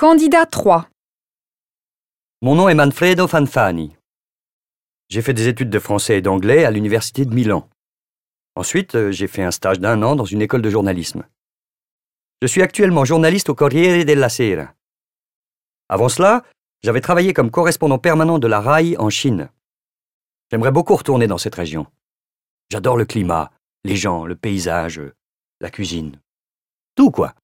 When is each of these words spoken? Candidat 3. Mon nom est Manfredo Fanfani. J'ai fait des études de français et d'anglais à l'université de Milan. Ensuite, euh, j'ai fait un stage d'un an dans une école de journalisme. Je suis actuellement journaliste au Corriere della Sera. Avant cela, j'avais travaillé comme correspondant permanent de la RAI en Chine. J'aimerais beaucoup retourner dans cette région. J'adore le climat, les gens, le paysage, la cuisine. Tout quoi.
Candidat 0.00 0.46
3. 0.46 0.88
Mon 2.42 2.54
nom 2.54 2.68
est 2.68 2.76
Manfredo 2.76 3.26
Fanfani. 3.26 3.96
J'ai 5.08 5.22
fait 5.22 5.34
des 5.34 5.48
études 5.48 5.70
de 5.70 5.80
français 5.80 6.18
et 6.18 6.22
d'anglais 6.22 6.64
à 6.64 6.70
l'université 6.70 7.24
de 7.24 7.34
Milan. 7.34 7.68
Ensuite, 8.54 8.94
euh, 8.94 9.10
j'ai 9.10 9.26
fait 9.26 9.42
un 9.42 9.50
stage 9.50 9.80
d'un 9.80 10.00
an 10.04 10.14
dans 10.14 10.24
une 10.24 10.40
école 10.40 10.62
de 10.62 10.70
journalisme. 10.70 11.24
Je 12.40 12.46
suis 12.46 12.62
actuellement 12.62 13.04
journaliste 13.04 13.48
au 13.48 13.56
Corriere 13.56 14.04
della 14.04 14.28
Sera. 14.28 14.72
Avant 15.88 16.08
cela, 16.08 16.44
j'avais 16.84 17.00
travaillé 17.00 17.32
comme 17.32 17.50
correspondant 17.50 17.98
permanent 17.98 18.38
de 18.38 18.46
la 18.46 18.60
RAI 18.60 18.96
en 18.98 19.10
Chine. 19.10 19.50
J'aimerais 20.52 20.70
beaucoup 20.70 20.94
retourner 20.94 21.26
dans 21.26 21.38
cette 21.38 21.56
région. 21.56 21.88
J'adore 22.70 22.98
le 22.98 23.04
climat, 23.04 23.50
les 23.82 23.96
gens, 23.96 24.26
le 24.26 24.36
paysage, 24.36 25.00
la 25.60 25.70
cuisine. 25.70 26.20
Tout 26.94 27.10
quoi. 27.10 27.34